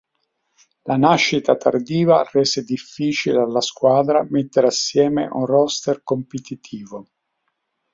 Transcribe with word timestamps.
La 0.85 0.97
nascita 0.97 1.55
tardiva 1.55 2.27
rese 2.31 2.63
difficile 2.63 3.37
alla 3.39 3.61
squadra 3.61 4.25
mettere 4.27 4.65
assieme 4.65 5.29
un 5.31 5.45
"roster" 5.45 6.01
competitivo. 6.01 7.07